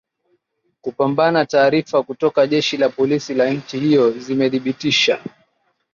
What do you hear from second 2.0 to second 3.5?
kutoka jeshi la polisi la